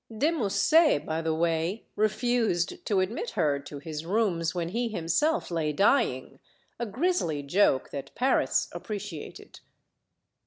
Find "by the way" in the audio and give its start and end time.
1.05-1.85